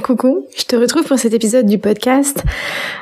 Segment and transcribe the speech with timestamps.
[0.00, 2.42] Coucou, je te retrouve pour cet épisode du podcast.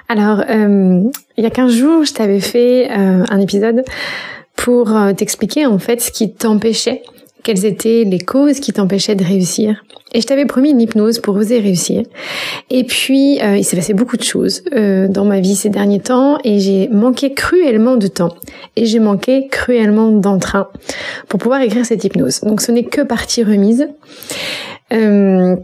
[0.08, 1.02] Alors, euh,
[1.36, 3.84] il y a 15 jours, je t'avais fait euh, un épisode
[4.56, 7.02] pour euh, t'expliquer en fait ce qui t'empêchait,
[7.44, 9.82] quelles étaient les causes qui t'empêchaient de réussir.
[10.12, 12.02] Et je t'avais promis une hypnose pour oser réussir.
[12.68, 16.58] Et puis, il s'est passé beaucoup de choses dans ma vie ces derniers temps et
[16.60, 18.36] j'ai manqué cruellement de temps.
[18.76, 20.68] Et j'ai manqué cruellement d'entrain
[21.28, 22.40] pour pouvoir écrire cette hypnose.
[22.42, 23.88] Donc ce n'est que partie remise.
[24.92, 25.56] Euh,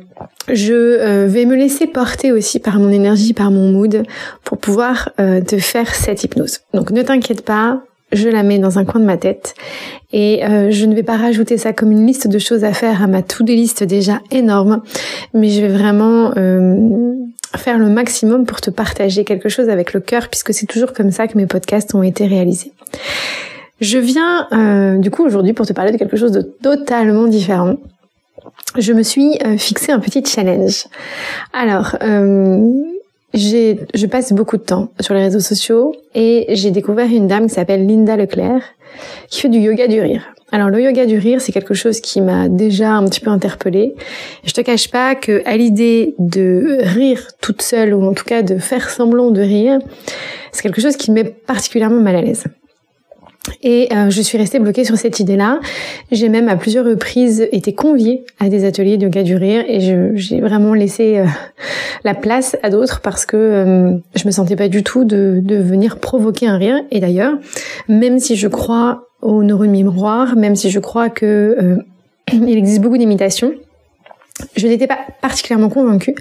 [0.49, 4.05] je euh, vais me laisser porter aussi par mon énergie, par mon mood,
[4.45, 6.61] pour pouvoir euh, te faire cette hypnose.
[6.73, 9.55] Donc ne t'inquiète pas, je la mets dans un coin de ma tête
[10.15, 13.07] et je ne vais pas rajouter ça comme une liste de choses à faire à
[13.07, 14.81] ma to-do list déjà énorme,
[15.35, 16.31] mais je vais vraiment
[17.55, 21.11] faire le maximum pour te partager quelque chose avec le cœur puisque c'est toujours comme
[21.11, 22.73] ça que mes podcasts ont été réalisés.
[23.83, 27.77] Je viens du coup aujourd'hui pour te parler de quelque chose de totalement différent
[28.77, 30.87] je me suis euh, fixé un petit challenge.
[31.53, 32.61] Alors, euh,
[33.34, 37.55] je passe beaucoup de temps sur les réseaux sociaux et j'ai découvert une dame qui
[37.55, 38.62] s'appelle Linda Leclerc
[39.29, 40.23] qui fait du yoga du rire.
[40.51, 43.95] Alors le yoga du rire, c'est quelque chose qui m'a déjà un petit peu interpellée.
[44.45, 48.41] Je te cache pas que à l'idée de rire toute seule ou en tout cas
[48.41, 49.79] de faire semblant de rire,
[50.53, 52.45] c'est quelque chose qui me met particulièrement mal à l'aise.
[53.62, 55.61] Et euh, je suis restée bloquée sur cette idée-là.
[56.12, 59.81] J'ai même à plusieurs reprises été conviée à des ateliers de yoga du rire et
[59.81, 61.27] j'ai vraiment laissé euh,
[62.05, 65.56] la place à d'autres parce que euh, je me sentais pas du tout de, de
[65.56, 66.81] venir provoquer un rire.
[66.91, 67.34] Et d'ailleurs,
[67.89, 71.79] même si je crois aux neurones miroirs, même si je crois que
[72.33, 73.52] il existe beaucoup d'imitations,
[74.57, 76.14] je n'étais pas particulièrement convaincue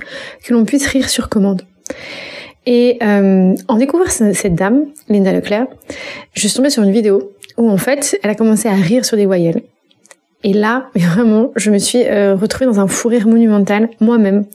[0.43, 1.61] que l'on puisse rire sur commande.
[2.69, 5.67] Et euh, en découvrant cette dame, Linda Leclerc,
[6.33, 9.15] je suis tombée sur une vidéo où en fait, elle a commencé à rire sur
[9.15, 9.61] des voyelles.
[10.43, 14.45] Et là, vraiment, je me suis euh, retrouvée dans un fou rire monumental moi-même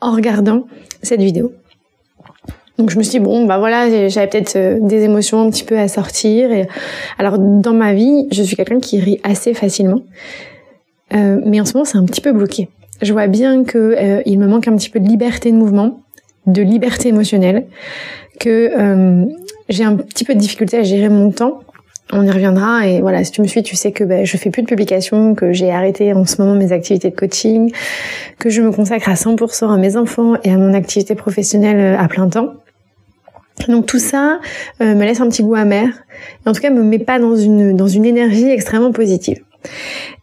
[0.00, 0.66] en regardant
[1.02, 1.52] cette vidéo.
[2.76, 5.62] Donc je me suis dit, bon, bah voilà, j'avais peut-être euh, des émotions un petit
[5.62, 6.50] peu à sortir.
[7.18, 10.02] Alors dans ma vie, je suis quelqu'un qui rit assez facilement.
[11.12, 12.68] Mais en ce moment, c'est un petit peu bloqué.
[13.02, 16.00] Je vois bien que euh, il me manque un petit peu de liberté de mouvement
[16.46, 17.66] de liberté émotionnelle,
[18.38, 19.24] que euh,
[19.68, 21.60] j'ai un petit peu de difficulté à gérer mon temps.
[22.12, 24.50] On y reviendra et voilà, si tu me suis, tu sais que ben, je fais
[24.50, 27.72] plus de publications, que j'ai arrêté en ce moment mes activités de coaching,
[28.38, 31.98] que je me consacre à 100% à mes enfants et à mon activité professionnelle euh,
[31.98, 32.54] à plein temps.
[33.68, 34.40] Donc tout ça
[34.82, 35.88] euh, me laisse un petit goût amer,
[36.44, 39.38] et en tout cas me met pas dans une dans une énergie extrêmement positive.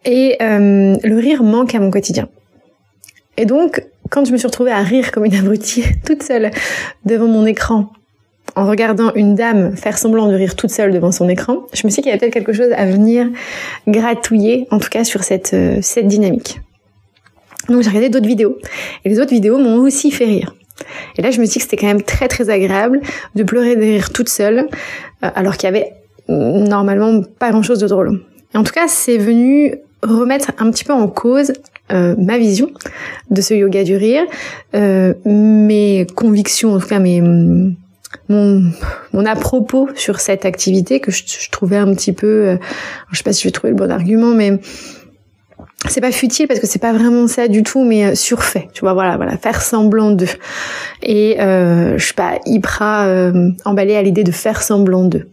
[0.06, 2.28] Et le rire manque à mon quotidien.
[3.38, 6.52] Et donc quand je me suis retrouvée à rire comme une abrutie toute seule
[7.06, 7.92] devant mon écran,
[8.56, 11.90] en regardant une dame faire semblant de rire toute seule devant son écran, je me
[11.90, 13.28] suis dit qu'il y avait peut-être quelque chose à venir
[13.88, 16.60] gratouiller, en tout cas sur cette, euh, dynamique.
[17.70, 18.58] Donc j'ai regardé d'autres vidéos.
[19.06, 20.54] Et les autres vidéos m'ont aussi fait rire.
[21.16, 23.02] Et là, je me suis dit que c'était quand même très très agréable
[23.36, 24.68] de pleurer de rire toute seule,
[25.24, 25.94] euh, alors qu'il y avait
[26.28, 28.22] normalement pas grand chose de drôle.
[28.54, 31.54] Et en tout cas, c'est venu remettre un petit peu en cause
[31.92, 32.72] euh, ma vision
[33.32, 34.24] de ce yoga du rire,
[34.76, 37.22] euh, mes convictions, en tout cas mes
[38.30, 38.72] mon,
[39.14, 42.58] mon à propos sur cette activité que je, trouvais un petit peu, euh,
[43.12, 44.60] je sais pas si je vais trouver le bon argument, mais
[45.90, 48.70] c'est pas futile parce que c'est pas vraiment ça du tout, mais surfait.
[48.74, 50.28] Tu vois, voilà, voilà, faire semblant de.
[51.02, 53.34] Et je suis pas hyper
[53.66, 55.28] emballée à l'idée de faire semblant de.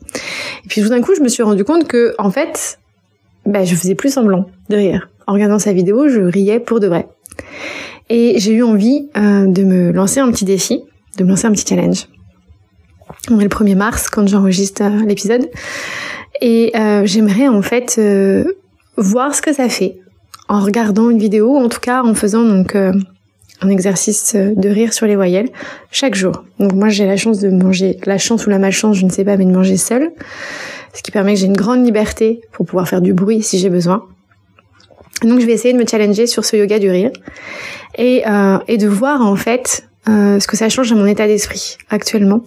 [0.64, 2.78] Et puis tout d'un coup, je me suis rendu compte que en fait,
[3.48, 5.08] ben, je faisais plus semblant de rire.
[5.26, 7.08] En regardant sa vidéo, je riais pour de vrai.
[8.10, 10.82] Et j'ai eu envie euh, de me lancer un petit défi,
[11.16, 12.06] de me lancer un petit challenge.
[13.30, 15.48] On est le 1er mars quand j'enregistre euh, l'épisode.
[16.40, 18.00] Et euh, j'aimerais en fait
[18.96, 19.98] voir ce que ça fait
[20.48, 25.06] en regardant une vidéo, en tout cas en faisant donc un exercice de rire sur
[25.06, 25.48] les voyelles
[25.90, 26.44] chaque jour.
[26.60, 29.24] Donc moi j'ai la chance de manger, la chance ou la malchance, je ne sais
[29.24, 30.12] pas, mais de manger seule
[30.98, 33.70] ce qui permet que j'ai une grande liberté pour pouvoir faire du bruit si j'ai
[33.70, 34.04] besoin.
[35.22, 37.12] Donc je vais essayer de me challenger sur ce yoga du rire
[37.96, 41.78] et, euh, de voir en fait euh, ce que ça change à mon état d'esprit
[41.88, 42.42] actuellement.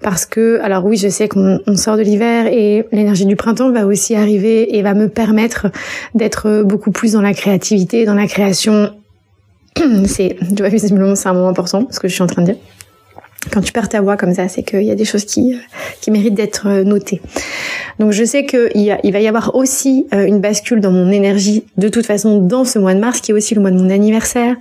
[0.00, 3.86] Parce que, alors oui, je sais qu'on sort de l'hiver et l'énergie du printemps va
[3.86, 5.68] aussi arriver et va me permettre
[6.16, 8.90] d'être beaucoup plus dans la créativité, dans la création.
[10.06, 12.46] C'est, tu vois, visiblement c'est un moment important, ce que je suis en train de
[12.48, 12.56] dire.
[13.50, 15.58] Quand tu perds ta voix comme ça, c'est qu'il y a des choses qui,
[16.00, 17.20] qui méritent d'être notées.
[17.98, 21.88] Donc je sais qu'il il va y avoir aussi une bascule dans mon énergie de
[21.88, 24.56] toute façon dans ce mois de mars, qui est aussi le mois de mon anniversaire.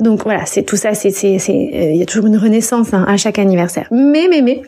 [0.00, 3.04] Donc voilà, c'est tout ça, c'est, c'est, c'est, il y a toujours une renaissance hein,
[3.08, 3.88] à chaque anniversaire.
[3.90, 4.62] Mais, mais, mais,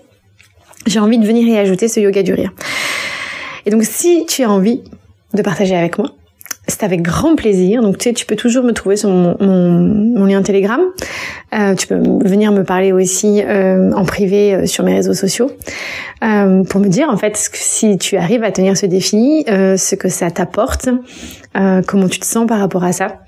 [0.87, 2.53] j'ai envie de venir y ajouter ce yoga du rire.
[3.67, 4.83] Et donc si tu as envie
[5.33, 6.11] de partager avec moi,
[6.67, 7.83] c'est avec grand plaisir.
[7.83, 10.81] Donc tu sais, tu peux toujours me trouver sur mon, mon, lien Telegram.
[11.53, 15.51] Euh, tu peux venir me parler aussi euh, en privé euh, sur mes réseaux sociaux
[16.23, 19.95] euh, pour me dire en fait si tu arrives à tenir ce défi, euh, ce
[19.95, 20.89] que ça t'apporte,
[21.87, 23.21] comment tu te sens par rapport à ça.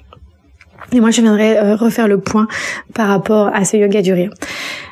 [0.93, 2.47] Et moi, je viendrai refaire le point
[2.95, 4.31] par rapport à ce yoga du rire.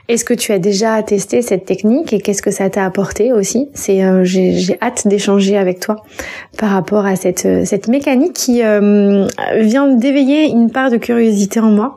[0.07, 3.71] Est-ce que tu as déjà testé cette technique et qu'est-ce que ça t'a apporté aussi?
[3.73, 5.97] C'est euh, j'ai hâte d'échanger avec toi
[6.59, 11.59] par rapport à cette euh, cette mécanique qui euh, vient d'éveiller une part de curiosité
[11.61, 11.97] en moi.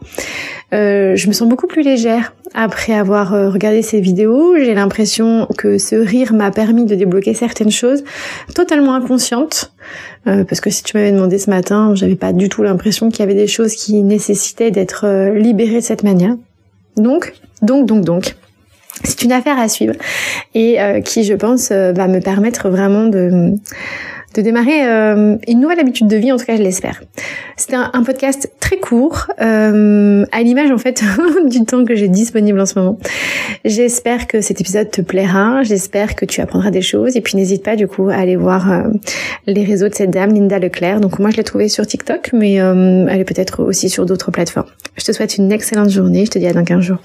[0.72, 4.56] je me sens beaucoup plus légère après avoir regardé ces vidéos.
[4.56, 8.06] J'ai l'impression que ce rire m'a permis de débloquer certaines choses
[8.56, 9.74] totalement inconscientes.
[10.24, 13.24] parce que si tu m'avais demandé ce matin, j'avais pas du tout l'impression qu'il y
[13.24, 15.06] avait des choses qui nécessitaient d'être
[15.36, 16.36] libérées de cette manière.
[16.98, 18.36] Donc, donc, donc, donc,
[19.04, 19.94] c'est une affaire à suivre
[20.54, 23.54] et euh, qui, je pense, euh, va me permettre vraiment de,
[24.36, 27.02] de démarrer euh, une nouvelle habitude de vie, en tout cas je l'espère.
[27.56, 31.04] C'était un, podcast très court, à l'image en fait
[31.46, 33.00] du temps que j'ai disponible en ce moment.
[33.66, 37.64] J'espère que cet épisode te plaira, j'espère que tu apprendras des choses et puis n'hésite
[37.64, 38.84] pas du coup à aller voir
[39.48, 41.00] les réseaux de cette dame, Linda Leclerc.
[41.00, 44.70] Donc moi je l'ai trouvée sur TikTok, mais elle est peut-être aussi sur d'autres plateformes.
[44.98, 47.00] Je te souhaite une excellente journée, je te dis à dans 15 jours.